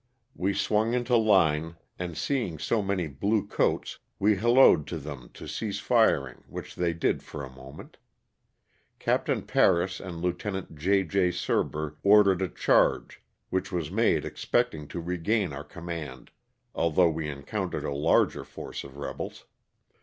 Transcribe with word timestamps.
We 0.35 0.55
swung 0.55 0.95
into 0.95 1.15
line 1.15 1.75
and 1.99 2.17
seeing 2.17 2.57
so 2.57 2.81
many 2.81 3.05
blue 3.05 3.45
coats 3.45 3.99
we 4.17 4.35
hallooed 4.35 4.87
to 4.87 4.97
them 4.97 5.29
to 5.35 5.47
cease 5.47 5.77
firing 5.77 6.43
which 6.47 6.73
they 6.73 6.91
did 6.91 7.21
for 7.21 7.43
a 7.43 7.51
moment. 7.55 7.97
Capt. 8.97 9.29
Paris 9.45 9.99
and 9.99 10.19
Lieut. 10.19 10.73
J. 10.75 11.03
J. 11.03 11.29
Surber 11.29 11.97
ordered 12.01 12.41
a 12.41 12.49
charge, 12.49 13.21
which 13.51 13.71
was 13.71 13.91
made 13.91 14.25
expecting 14.25 14.87
to 14.87 14.99
regain 14.99 15.53
our 15.53 15.63
command 15.63 16.31
although 16.73 17.11
we 17.11 17.27
encountered 17.29 17.85
a 17.85 17.93
larger 17.93 18.43
force 18.43 18.83
of 18.83 18.97
rebels. 18.97 19.45